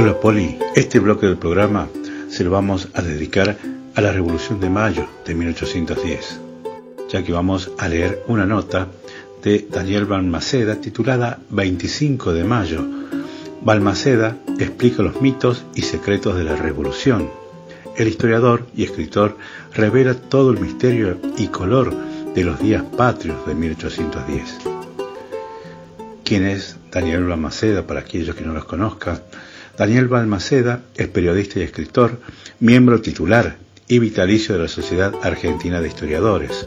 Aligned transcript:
Hola 0.00 0.20
Poli, 0.20 0.56
este 0.76 1.00
bloque 1.00 1.26
del 1.26 1.38
programa 1.38 1.88
se 2.28 2.44
lo 2.44 2.52
vamos 2.52 2.86
a 2.94 3.02
dedicar 3.02 3.58
a 3.96 4.00
la 4.00 4.12
Revolución 4.12 4.60
de 4.60 4.70
Mayo 4.70 5.08
de 5.26 5.34
1810, 5.34 6.38
ya 7.10 7.24
que 7.24 7.32
vamos 7.32 7.72
a 7.78 7.88
leer 7.88 8.22
una 8.28 8.46
nota 8.46 8.86
de 9.42 9.66
Daniel 9.68 10.04
Balmaceda 10.04 10.76
titulada 10.76 11.40
25 11.50 12.32
de 12.32 12.44
Mayo. 12.44 12.86
Balmaceda 13.60 14.36
explica 14.60 15.02
los 15.02 15.20
mitos 15.20 15.64
y 15.74 15.82
secretos 15.82 16.36
de 16.36 16.44
la 16.44 16.54
Revolución. 16.54 17.28
El 17.96 18.06
historiador 18.06 18.68
y 18.76 18.84
escritor 18.84 19.36
revela 19.74 20.14
todo 20.14 20.52
el 20.52 20.60
misterio 20.60 21.18
y 21.36 21.48
color 21.48 21.92
de 22.36 22.44
los 22.44 22.60
días 22.60 22.84
patrios 22.96 23.44
de 23.48 23.54
1810. 23.56 24.58
¿Quién 26.22 26.46
es 26.46 26.76
Daniel 26.92 27.24
Balmaceda 27.24 27.84
para 27.84 27.98
aquellos 27.98 28.36
que 28.36 28.44
no 28.44 28.54
los 28.54 28.64
conozcan? 28.64 29.22
Daniel 29.78 30.08
Balmaceda 30.08 30.82
es 30.96 31.06
periodista 31.06 31.60
y 31.60 31.62
escritor, 31.62 32.18
miembro 32.58 33.00
titular 33.00 33.58
y 33.86 34.00
vitalicio 34.00 34.56
de 34.56 34.62
la 34.62 34.68
Sociedad 34.68 35.14
Argentina 35.22 35.80
de 35.80 35.86
Historiadores. 35.86 36.66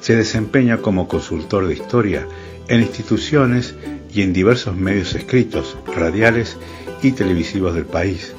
Se 0.00 0.14
desempeña 0.14 0.78
como 0.78 1.08
consultor 1.08 1.66
de 1.66 1.74
historia 1.74 2.28
en 2.68 2.82
instituciones 2.82 3.74
y 4.14 4.22
en 4.22 4.32
diversos 4.32 4.76
medios 4.76 5.16
escritos, 5.16 5.76
radiales 5.96 6.56
y 7.02 7.10
televisivos 7.10 7.74
del 7.74 7.86
país. 7.86 8.32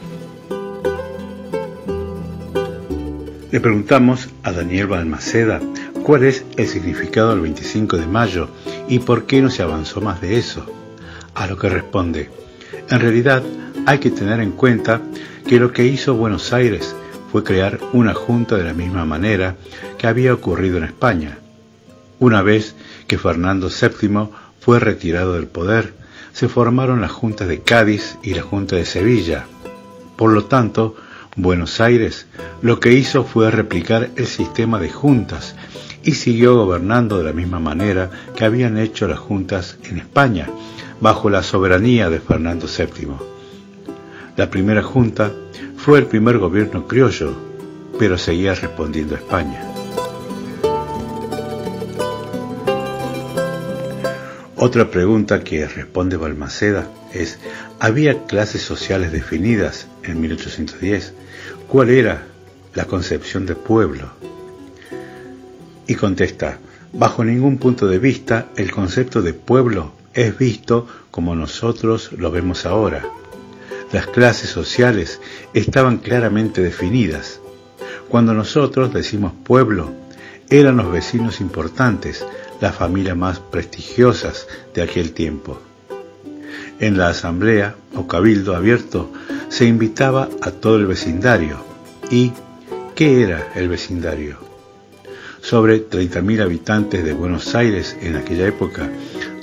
Le 3.52 3.59
preguntamos 3.59 4.29
a 4.43 4.54
Daniel 4.54 4.88
Balmaceda 4.88 5.59
cuál 6.04 6.23
es 6.23 6.45
el 6.55 6.68
significado 6.68 7.31
del 7.31 7.41
25 7.41 7.98
de 7.98 8.07
mayo 8.07 8.48
y 8.88 8.99
por 8.99 9.26
qué 9.26 9.41
no 9.41 9.49
se 9.49 9.62
avanzó 9.62 9.99
más 9.99 10.21
de 10.21 10.38
eso. 10.38 10.66
A 11.35 11.48
lo 11.48 11.57
que 11.57 11.68
responde, 11.68 12.29
en 12.90 12.99
realidad 13.02 13.43
hay 13.90 13.98
que 13.98 14.12
tener 14.12 14.40
en 14.40 14.51
cuenta 14.51 15.01
que 15.48 15.59
lo 15.59 15.73
que 15.73 15.87
hizo 15.87 16.13
Buenos 16.13 16.54
Aires 16.54 16.95
fue 17.32 17.43
crear 17.43 17.79
una 17.91 18.13
junta 18.13 18.55
de 18.55 18.63
la 18.63 18.76
misma 18.76 19.04
manera 19.04 19.55
que 19.98 20.05
había 20.05 20.32
ocurrido 20.32 20.77
en 20.77 20.84
España. 20.84 21.40
Una 22.20 22.43
vez 22.43 22.76
que 23.07 23.17
Fernando 23.17 23.67
VII 23.67 24.29
fue 24.60 24.79
retirado 24.79 25.34
del 25.34 25.48
poder, 25.48 25.95
se 26.34 26.48
formaron 26.48 27.01
las 27.01 27.10
juntas 27.10 27.48
de 27.48 27.62
Cádiz 27.63 28.20
y 28.21 28.35
la 28.35 28.43
junta 28.43 28.76
de 28.76 28.85
Sevilla. 28.85 29.48
Por 30.17 30.34
lo 30.34 30.45
tanto, 30.45 30.95
Buenos 31.35 31.82
Aires 31.82 32.27
lo 32.62 32.79
que 32.79 32.93
hizo 32.93 33.23
fue 33.23 33.49
replicar 33.49 34.12
el 34.17 34.27
sistema 34.27 34.77
de 34.77 34.91
juntas 34.91 35.55
y 36.04 36.12
siguió 36.12 36.55
gobernando 36.55 37.17
de 37.17 37.23
la 37.23 37.34
misma 37.34 37.60
manera 37.60 38.12
que 38.35 38.45
habían 38.45 38.77
hecho 38.77 39.07
las 39.07 39.17
juntas 39.17 39.79
en 39.85 39.98
España, 39.98 40.48
bajo 41.01 41.32
la 41.32 41.41
soberanía 41.41 42.12
de 42.12 42.20
Fernando 42.20 42.67
VII. 42.67 43.38
La 44.40 44.49
primera 44.49 44.82
junta 44.82 45.34
fue 45.76 45.99
el 45.99 46.05
primer 46.05 46.37
gobierno 46.37 46.87
criollo, 46.87 47.35
pero 47.99 48.18
seguía 48.18 48.55
respondiendo 48.55 49.15
a 49.15 49.18
España. 49.18 49.62
Otra 54.55 54.90
pregunta 54.90 55.43
que 55.43 55.67
responde 55.67 56.15
Balmaceda 56.15 56.87
es, 57.13 57.37
¿había 57.82 58.27
clases 58.27 58.62
sociales 58.62 59.12
definidas 59.12 59.90
en 60.04 60.21
1810? 60.21 61.13
¿Cuál 61.67 61.90
era 61.90 62.23
la 62.76 62.85
concepción 62.85 63.45
de 63.45 63.55
pueblo? 63.55 64.09
Y 65.85 65.95
contesta, 65.95 66.59
bajo 66.94 67.25
ningún 67.25 67.57
punto 67.57 67.88
de 67.88 68.00
vista 68.00 68.47
el 68.56 68.72
concepto 68.72 69.22
de 69.22 69.34
pueblo 69.34 69.91
es 70.13 70.38
visto 70.38 70.88
como 71.12 71.35
nosotros 71.35 72.13
lo 72.13 72.31
vemos 72.31 72.66
ahora 72.66 73.03
las 73.91 74.07
clases 74.07 74.50
sociales 74.50 75.19
estaban 75.53 75.97
claramente 75.97 76.62
definidas. 76.62 77.39
Cuando 78.07 78.33
nosotros 78.33 78.94
decimos 78.94 79.33
pueblo, 79.44 79.91
eran 80.50 80.77
los 80.77 80.91
vecinos 80.91 81.41
importantes, 81.41 82.25
las 82.61 82.75
familias 82.75 83.16
más 83.16 83.39
prestigiosas 83.39 84.47
de 84.73 84.81
aquel 84.81 85.11
tiempo. 85.11 85.59
En 86.79 86.97
la 86.97 87.09
asamblea 87.09 87.75
o 87.95 88.07
cabildo 88.07 88.55
abierto 88.55 89.11
se 89.50 89.66
invitaba 89.66 90.29
a 90.41 90.51
todo 90.51 90.77
el 90.77 90.85
vecindario. 90.85 91.57
¿Y 92.09 92.31
qué 92.95 93.23
era 93.23 93.51
el 93.56 93.69
vecindario? 93.69 94.38
Sobre 95.41 95.88
30.000 95.89 96.41
habitantes 96.41 97.03
de 97.03 97.13
Buenos 97.13 97.56
Aires 97.56 97.95
en 98.01 98.16
aquella 98.16 98.47
época, 98.47 98.89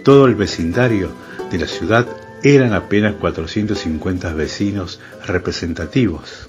todo 0.04 0.26
el 0.26 0.34
vecindario 0.34 1.10
de 1.50 1.58
la 1.58 1.66
ciudad 1.66 2.06
eran 2.42 2.72
apenas 2.72 3.14
450 3.14 4.32
vecinos 4.34 5.00
representativos. 5.26 6.48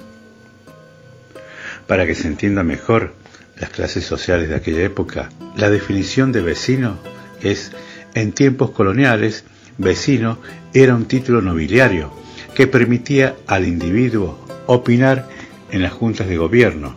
Para 1.87 2.05
que 2.05 2.15
se 2.15 2.27
entienda 2.27 2.63
mejor 2.63 3.13
las 3.59 3.69
clases 3.69 4.05
sociales 4.05 4.49
de 4.49 4.55
aquella 4.55 4.83
época, 4.83 5.29
la 5.55 5.69
definición 5.69 6.31
de 6.31 6.41
vecino 6.41 6.97
es, 7.41 7.71
en 8.13 8.33
tiempos 8.33 8.71
coloniales, 8.71 9.45
vecino 9.77 10.39
era 10.73 10.95
un 10.95 11.05
título 11.05 11.41
nobiliario 11.41 12.11
que 12.55 12.67
permitía 12.67 13.35
al 13.47 13.67
individuo 13.67 14.37
opinar 14.65 15.27
en 15.71 15.81
las 15.81 15.93
juntas 15.93 16.27
de 16.27 16.37
gobierno. 16.37 16.95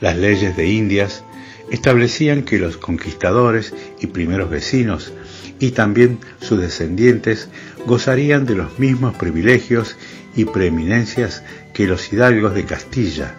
Las 0.00 0.16
leyes 0.16 0.56
de 0.56 0.66
Indias 0.66 1.24
establecían 1.70 2.42
que 2.42 2.58
los 2.58 2.76
conquistadores 2.76 3.74
y 4.00 4.08
primeros 4.08 4.50
vecinos 4.50 5.12
y 5.58 5.72
también 5.72 6.18
sus 6.40 6.60
descendientes 6.60 7.48
gozarían 7.86 8.46
de 8.46 8.54
los 8.54 8.78
mismos 8.78 9.16
privilegios 9.16 9.96
y 10.34 10.44
preeminencias 10.44 11.42
que 11.72 11.86
los 11.86 12.12
hidalgos 12.12 12.54
de 12.54 12.64
Castilla. 12.64 13.34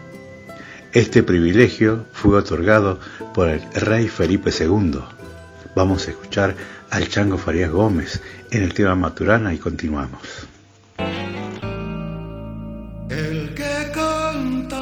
Este 0.93 1.21
privilegio 1.23 2.05
fue 2.13 2.37
otorgado 2.37 2.99
por 3.33 3.47
el 3.49 3.61
rey 3.73 4.07
Felipe 4.07 4.51
II. 4.57 4.99
Vamos 5.75 6.07
a 6.07 6.11
escuchar 6.11 6.55
al 6.89 7.07
Chango 7.07 7.37
Farías 7.37 7.71
Gómez 7.71 8.21
en 8.51 8.63
el 8.63 8.73
tema 8.73 8.95
Maturana 8.95 9.53
y 9.53 9.59
continuamos. 9.59 10.47
El 13.09 13.53
que 13.53 13.91
canta 13.93 14.81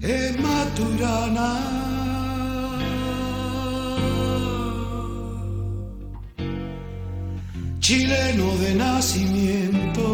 es 0.00 0.40
Maturana. 0.40 1.65
Chileno 7.86 8.48
de 8.56 8.74
nacimiento, 8.74 10.06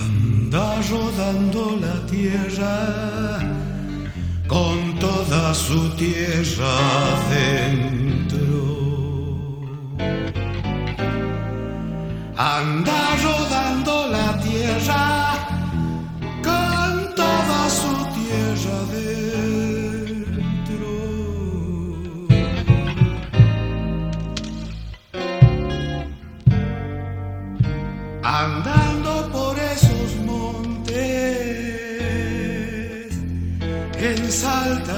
anda 0.00 0.80
rodando 0.90 1.76
la 1.78 1.96
tierra 2.06 2.78
con 4.46 4.98
toda 4.98 5.52
su 5.52 5.90
tierra 5.90 6.72
adentro. 7.12 8.60
Anda 12.34 13.00
rodando 13.22 13.51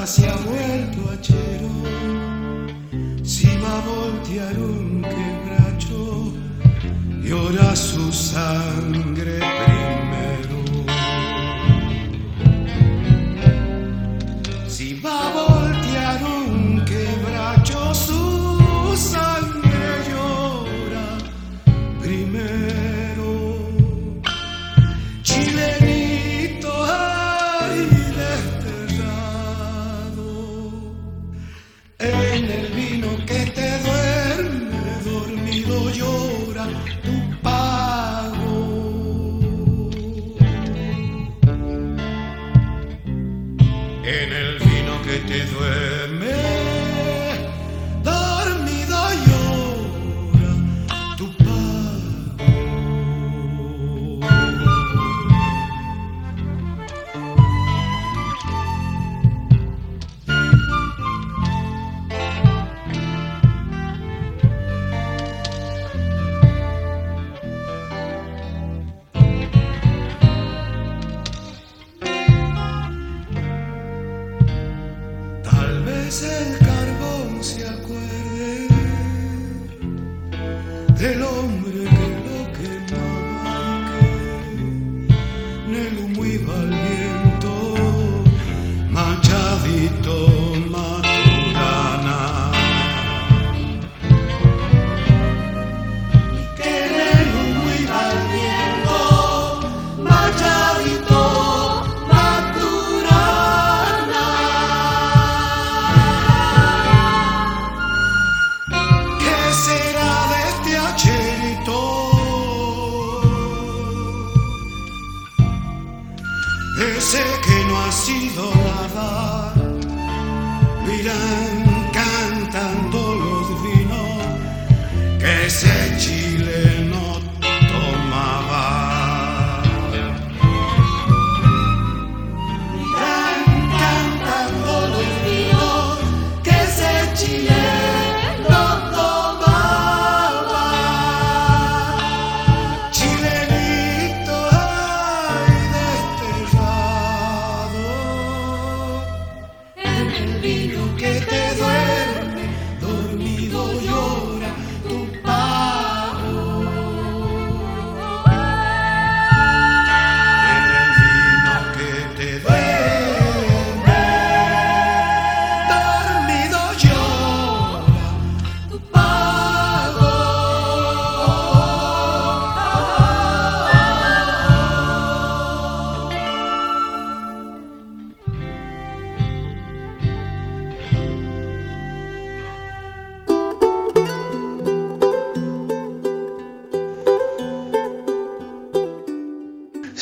Se 0.06 0.28
ha 0.28 0.36
vuelto 0.36 1.10
hachero, 1.10 1.70
si 3.22 3.46
va 3.56 3.78
a 3.78 3.80
voltear 3.80 4.58
un 4.58 5.00
quebracho, 5.00 6.32
llora 7.22 7.74
su 7.74 8.12
sangre 8.12 9.43
vez 76.04 76.22
el 76.22 76.58
carbón 76.58 77.42
se 77.42 77.66
acuerde 77.66 78.68
de 80.98 81.14
lo 81.16 81.43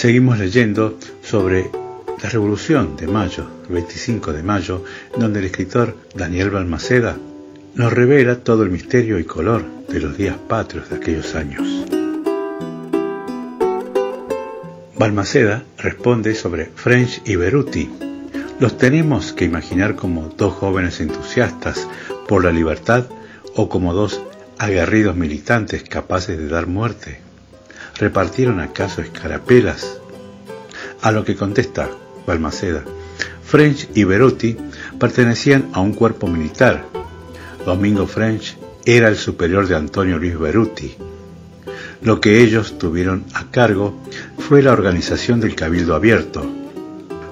Seguimos 0.02 0.36
leyendo 0.36 0.98
sobre 1.22 1.70
la 2.20 2.28
Revolución 2.28 2.96
de 2.96 3.06
Mayo, 3.06 3.46
el 3.68 3.74
25 3.74 4.32
de 4.32 4.42
mayo, 4.42 4.82
donde 5.16 5.38
el 5.38 5.44
escritor 5.44 5.96
Daniel 6.16 6.50
Balmaceda 6.50 7.16
nos 7.76 7.92
revela 7.92 8.40
todo 8.40 8.64
el 8.64 8.70
misterio 8.70 9.20
y 9.20 9.24
color 9.24 9.64
de 9.88 10.00
los 10.00 10.18
días 10.18 10.36
patrios 10.48 10.90
de 10.90 10.96
aquellos 10.96 11.36
años. 11.36 11.86
Balmaceda 14.98 15.62
responde 15.78 16.34
sobre 16.34 16.66
French 16.74 17.22
y 17.24 17.36
Beruti. 17.36 17.88
Los 18.58 18.76
tenemos 18.76 19.32
que 19.32 19.44
imaginar 19.44 19.94
como 19.94 20.34
dos 20.36 20.52
jóvenes 20.54 21.00
entusiastas 21.00 21.86
por 22.26 22.42
la 22.42 22.50
libertad 22.50 23.06
o 23.54 23.68
como 23.68 23.94
dos 23.94 24.20
aguerridos 24.58 25.14
militantes 25.14 25.84
capaces 25.84 26.38
de 26.38 26.48
dar 26.48 26.66
muerte. 26.66 27.21
¿Repartieron 28.02 28.58
acaso 28.58 29.00
escarapelas? 29.00 30.00
A 31.02 31.12
lo 31.12 31.24
que 31.24 31.36
contesta 31.36 31.88
Balmaceda, 32.26 32.82
French 33.44 33.90
y 33.94 34.02
Beruti 34.02 34.56
pertenecían 34.98 35.68
a 35.72 35.78
un 35.78 35.92
cuerpo 35.92 36.26
militar. 36.26 36.84
Domingo 37.64 38.08
French 38.08 38.56
era 38.84 39.06
el 39.06 39.14
superior 39.14 39.68
de 39.68 39.76
Antonio 39.76 40.18
Luis 40.18 40.36
Beruti. 40.36 40.96
Lo 42.02 42.20
que 42.20 42.42
ellos 42.42 42.76
tuvieron 42.76 43.24
a 43.34 43.52
cargo 43.52 43.96
fue 44.36 44.62
la 44.62 44.72
organización 44.72 45.38
del 45.38 45.54
Cabildo 45.54 45.94
Abierto. 45.94 46.44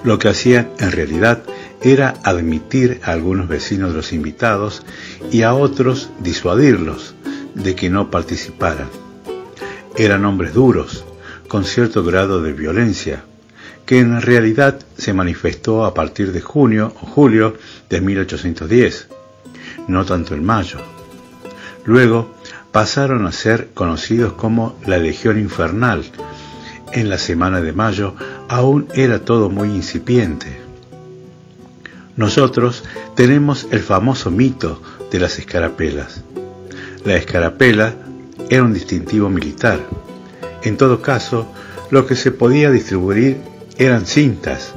Lo 0.05 0.21
que 0.21 0.29
hacían 0.29 0.71
en 0.79 0.93
realidad 0.93 1.43
era 1.83 2.15
admitir 2.23 3.01
a 3.03 3.11
algunos 3.11 3.49
vecinos 3.49 3.91
de 3.91 3.97
los 3.97 4.13
invitados 4.13 4.85
y 5.33 5.43
a 5.43 5.53
otros 5.53 6.11
disuadirlos 6.21 7.17
de 7.57 7.75
que 7.75 7.91
no 7.91 8.09
participaran. 8.13 9.00
Eran 9.97 10.25
hombres 10.25 10.55
duros, 10.55 11.05
con 11.49 11.65
cierto 11.65 12.05
grado 12.05 12.41
de 12.43 12.53
violencia, 12.53 13.25
que 13.87 13.99
en 13.99 14.23
realidad 14.23 14.79
se 14.97 15.13
manifestó 15.13 15.85
a 15.85 15.95
partir 15.95 16.33
de 16.33 16.41
junio 16.41 16.95
o 17.03 17.07
julio 17.07 17.57
de 17.89 18.01
1810, 18.01 19.09
no 19.89 20.05
tanto 20.05 20.35
en 20.35 20.45
mayo. 20.45 20.79
Luego 21.85 22.33
pasaron 22.71 23.27
a 23.27 23.33
ser 23.33 23.71
conocidos 23.75 24.35
como 24.35 24.79
la 24.87 24.99
Legión 24.99 25.39
Infernal. 25.41 26.05
En 26.93 27.09
la 27.09 27.19
semana 27.19 27.61
de 27.61 27.73
mayo 27.73 28.15
aún 28.49 28.87
era 28.95 29.25
todo 29.25 29.51
muy 29.51 29.69
incipiente. 29.69 30.61
Nosotros 32.17 32.85
tenemos 33.17 33.67
el 33.71 33.81
famoso 33.81 34.31
mito 34.31 34.81
de 35.11 35.19
las 35.19 35.39
escarapelas. 35.39 36.23
La 37.05 37.17
escarapela 37.17 37.95
era 38.51 38.65
un 38.65 38.75
distintivo 38.75 39.31
militar. 39.31 39.79
En 40.63 40.77
todo 40.77 41.01
caso, 41.01 41.47
lo 41.91 42.05
que 42.07 42.17
se 42.17 42.33
podía 42.33 42.71
distribuir 42.71 43.39
eran 43.79 44.05
cintas. 44.07 44.75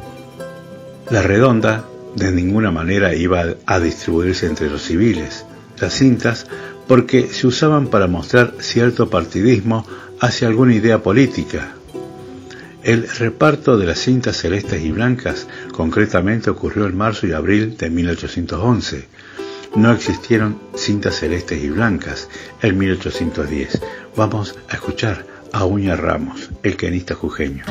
La 1.10 1.24
redonda 1.24 1.84
de 2.16 2.32
ninguna 2.32 2.72
manera 2.72 3.16
iba 3.16 3.44
a 3.66 3.80
distribuirse 3.80 4.46
entre 4.46 4.70
los 4.70 4.84
civiles. 4.84 5.46
Las 5.80 5.96
cintas 5.96 6.46
porque 6.88 7.28
se 7.28 7.48
usaban 7.48 7.88
para 7.88 8.08
mostrar 8.08 8.54
cierto 8.60 9.10
partidismo 9.10 9.86
hacia 10.20 10.48
alguna 10.48 10.76
idea 10.76 11.02
política. 11.02 11.74
El 12.84 13.10
reparto 13.10 13.78
de 13.78 13.88
las 13.88 14.00
cintas 14.00 14.38
celestes 14.38 14.84
y 14.84 14.92
blancas 14.92 15.48
concretamente 15.72 16.52
ocurrió 16.52 16.86
en 16.86 16.96
marzo 16.96 17.26
y 17.26 17.32
abril 17.32 17.76
de 17.76 17.90
1811 17.90 19.08
no 19.76 19.92
existieron 19.92 20.60
cintas 20.76 21.16
celestes 21.16 21.64
y 21.64 21.70
blancas 21.70 22.30
en 22.62 22.78
1810. 22.78 23.82
Vamos 24.16 24.56
a 24.70 24.76
escuchar 24.76 25.26
a 25.52 25.66
Uña 25.66 25.96
Ramos, 25.96 26.50
el 26.64 26.78
quenista 26.78 27.16
jujeño. 27.16 27.64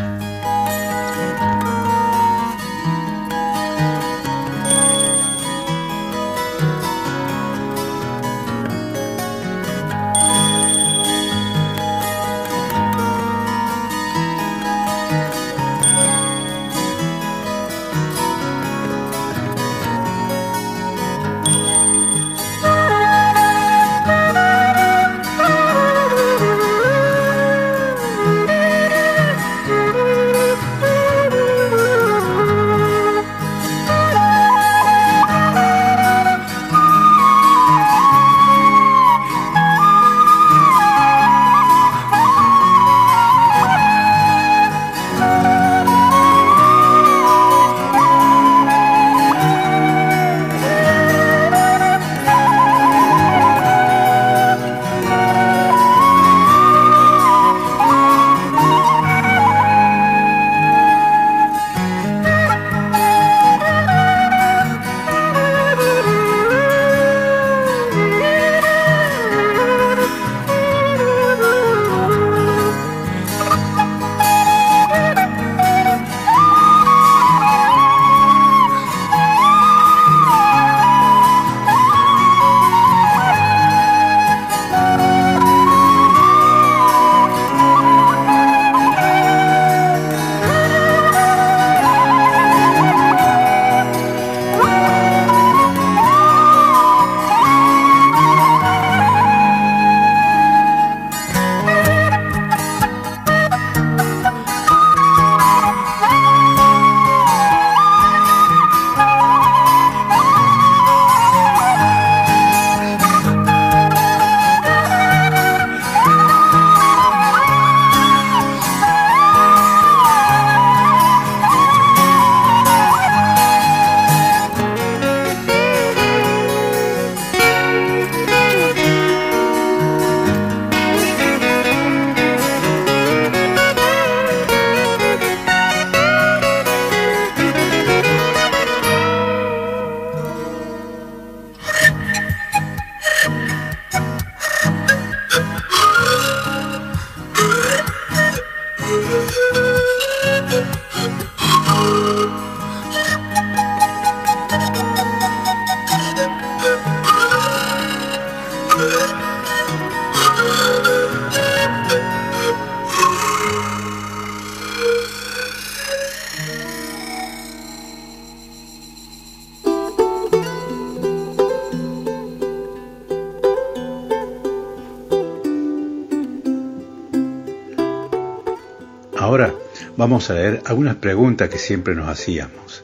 Vamos 180.03 180.29
a 180.31 180.35
leer 180.35 180.63
algunas 180.65 180.97
preguntas 180.97 181.49
que 181.49 181.59
siempre 181.59 181.95
nos 181.95 182.09
hacíamos. 182.09 182.83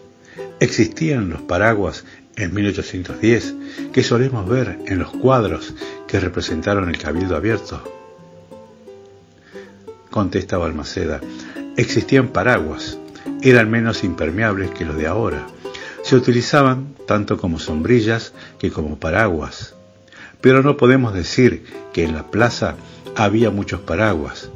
¿Existían 0.61 1.31
los 1.31 1.41
paraguas 1.41 2.05
en 2.37 2.55
1810 2.55 3.55
que 3.93 4.05
solemos 4.05 4.49
ver 4.49 4.79
en 4.87 5.01
los 5.01 5.11
cuadros 5.11 5.75
que 6.07 6.21
representaron 6.21 6.89
el 6.89 6.97
Cabildo 6.97 7.35
Abierto? 7.35 7.83
Contesta 10.11 10.59
Balmaceda, 10.59 11.21
existían 11.77 12.29
paraguas, 12.29 12.99
eran 13.43 13.69
menos 13.69 14.05
impermeables 14.05 14.71
que 14.71 14.85
los 14.85 14.97
de 14.97 15.09
ahora. 15.09 15.45
Se 16.05 16.15
utilizaban 16.15 16.95
tanto 17.05 17.37
como 17.37 17.59
sombrillas 17.59 18.33
que 18.61 18.71
como 18.71 19.01
paraguas. 19.01 19.75
Pero 20.41 20.63
no 20.63 20.77
podemos 20.77 21.15
decir 21.15 21.65
que 21.93 22.05
en 22.05 22.15
la 22.15 22.31
plaza 22.31 22.77
había 23.17 23.51
muchos 23.51 23.81
paraguas. 23.81 24.51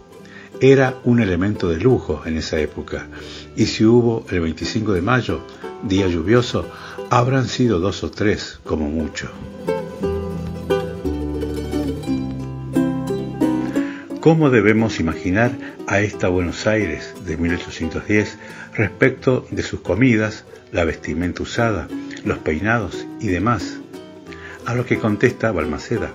Era 0.62 1.00
un 1.02 1.20
elemento 1.20 1.68
de 1.68 1.80
lujo 1.80 2.22
en 2.24 2.36
esa 2.36 2.60
época. 2.60 3.08
Y 3.56 3.66
si 3.66 3.84
hubo 3.84 4.24
el 4.30 4.38
25 4.42 4.92
de 4.92 5.02
mayo, 5.02 5.40
día 5.82 6.06
lluvioso, 6.06 6.70
habrán 7.10 7.48
sido 7.48 7.80
dos 7.80 8.04
o 8.04 8.12
tres 8.12 8.60
como 8.62 8.88
mucho. 8.88 9.28
¿Cómo 14.20 14.50
debemos 14.50 15.00
imaginar 15.00 15.50
a 15.88 15.98
esta 15.98 16.28
Buenos 16.28 16.64
Aires 16.68 17.12
de 17.26 17.36
1810 17.36 18.38
respecto 18.74 19.44
de 19.50 19.64
sus 19.64 19.80
comidas, 19.80 20.44
la 20.70 20.84
vestimenta 20.84 21.42
usada, 21.42 21.88
los 22.24 22.38
peinados 22.38 23.04
y 23.18 23.26
demás? 23.26 23.80
A 24.64 24.76
lo 24.76 24.86
que 24.86 25.00
contesta 25.00 25.50
Balmaceda, 25.50 26.12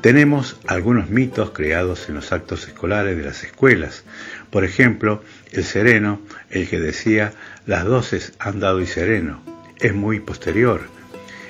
tenemos 0.00 0.58
algunos 0.66 1.10
mitos 1.10 1.50
creados 1.50 2.08
en 2.08 2.14
los 2.14 2.32
actos 2.32 2.68
escolares 2.68 3.16
de 3.16 3.24
las 3.24 3.42
escuelas. 3.42 4.04
Por 4.50 4.64
ejemplo, 4.64 5.22
el 5.52 5.64
sereno, 5.64 6.20
el 6.50 6.68
que 6.68 6.80
decía 6.80 7.32
las 7.66 7.84
doces 7.84 8.32
han 8.38 8.60
dado 8.60 8.80
y 8.80 8.86
sereno, 8.86 9.42
es 9.80 9.94
muy 9.94 10.20
posterior. 10.20 10.82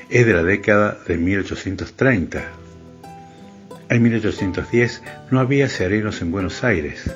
Es 0.08 0.26
de 0.26 0.32
la 0.32 0.42
década 0.42 0.98
de 1.06 1.16
1830. 1.16 2.44
En 3.88 4.02
1810 4.02 5.02
no 5.30 5.40
había 5.40 5.68
serenos 5.68 6.22
en 6.22 6.32
Buenos 6.32 6.64
Aires. 6.64 7.10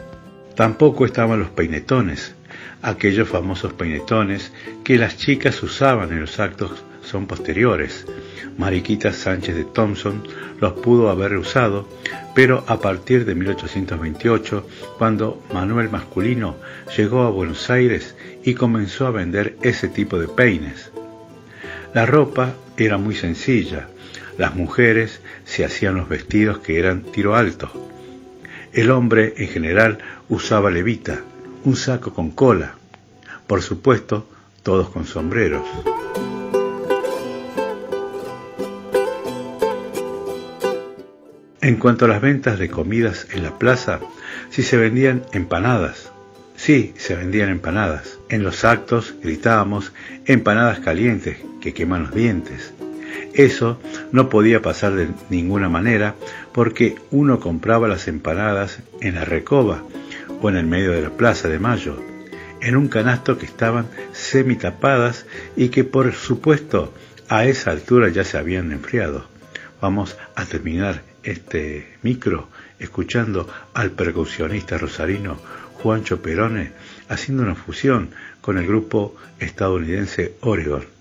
Tampoco 0.57 1.07
estaban 1.07 1.41
los 1.41 1.51
peinetones, 1.51 2.35
aquellos 2.83 3.29
famosos 3.29 3.73
peinetones 3.73 4.53
que 4.85 4.99
las 4.99 5.17
chicas 5.17 5.63
usaban 5.63 6.13
en 6.13 6.21
los 6.21 6.39
actos 6.39 6.85
son 7.03 7.27
posteriores. 7.27 8.07
Mariquita 8.59 9.13
Sánchez 9.13 9.55
de 9.55 9.65
Thompson 9.65 10.23
los 10.61 10.75
pudo 10.75 11.11
haber 11.11 11.37
usado, 11.37 11.89
pero 12.35 12.65
a 12.67 12.81
partir 12.81 13.25
de 13.25 13.35
1828, 13.35 14.67
cuando 14.99 15.43
Manuel 15.53 15.91
Masculino 15.91 16.57
llegó 16.97 17.23
a 17.23 17.31
Buenos 17.31 17.71
Aires 17.71 18.15
y 18.45 18.55
comenzó 18.55 19.07
a 19.07 19.11
vender 19.11 19.57
ese 19.63 19.89
tipo 19.89 20.19
de 20.19 20.29
peines. 20.29 20.91
La 21.95 22.07
ropa 22.07 22.55
era 22.77 22.99
muy 22.99 23.15
sencilla, 23.15 23.89
las 24.39 24.55
mujeres 24.55 25.21
se 25.45 25.65
hacían 25.65 25.97
los 25.97 26.09
vestidos 26.09 26.59
que 26.59 26.79
eran 26.79 27.03
tiro 27.03 27.35
alto. 27.35 27.71
El 28.73 28.91
hombre 28.91 29.35
en 29.37 29.49
general 29.49 29.99
usaba 30.29 30.71
levita, 30.71 31.21
un 31.65 31.77
saco 31.77 32.15
con 32.15 32.31
cola. 32.31 32.75
Por 33.47 33.63
supuesto, 33.63 34.27
todos 34.63 34.91
con 34.91 35.05
sombreros. 35.05 35.67
En 41.63 41.77
cuanto 41.77 42.07
a 42.07 42.09
las 42.09 42.23
ventas 42.23 42.59
de 42.59 42.71
comidas 42.71 43.27
en 43.33 43.43
la 43.43 43.59
plaza, 43.59 44.01
si 44.49 44.63
se 44.63 44.79
vendían 44.79 45.25
empanadas, 45.33 46.11
sí, 46.57 46.95
se 46.97 47.15
vendían 47.15 47.51
empanadas. 47.51 48.19
En 48.31 48.43
los 48.43 48.65
actos 48.65 49.15
gritábamos 49.23 49.93
empanadas 50.25 50.81
calientes 50.81 51.37
que 51.61 51.75
queman 51.75 52.05
los 52.05 52.15
dientes. 52.15 52.73
Eso 53.35 53.79
no 54.11 54.31
podía 54.31 54.63
pasar 54.63 54.95
de 54.95 55.09
ninguna 55.29 55.69
manera 55.69 56.15
porque 56.53 56.97
uno 57.11 57.41
compraba 57.41 57.89
las 57.89 58.09
empanadas 58.09 58.79
en 59.03 59.17
la 59.17 59.27
recoba 59.27 59.83
o 60.41 60.49
en 60.49 60.57
el 60.57 60.67
medio 60.67 60.93
de 60.93 61.03
la 61.03 61.11
plaza 61.11 61.51
de 61.51 61.59
Mayo, 61.59 62.03
en 62.63 62.75
un 62.75 62.89
canasto 62.89 63.37
que 63.37 63.45
estaban 63.45 63.87
semitapadas 64.13 65.27
y 65.57 65.69
que 65.69 65.85
por 65.85 66.15
supuesto 66.15 66.95
a 67.29 67.45
esa 67.45 67.71
altura 67.71 68.09
ya 68.09 68.25
se 68.25 68.39
habían 68.39 68.73
enfriado. 68.73 69.27
Vamos 69.83 70.17
a 70.35 70.47
terminar 70.47 71.10
este 71.23 71.99
micro 72.03 72.49
escuchando 72.79 73.49
al 73.75 73.91
percusionista 73.91 74.79
rosarino 74.79 75.39
Juancho 75.75 76.21
Perone 76.21 76.73
haciendo 77.09 77.43
una 77.43 77.55
fusión 77.55 78.11
con 78.41 78.59
el 78.59 78.67
grupo 78.67 79.15
estadounidense 79.39 80.35
Oregon. 80.41 81.01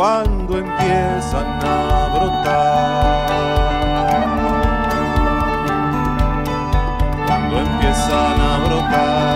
cuando 0.00 0.56
empiezan 0.56 1.60
a 1.62 2.08
brotar. 2.14 3.20
Cuando 7.26 7.58
empiezan 7.58 8.40
a 8.40 8.58
brotar. 8.64 9.29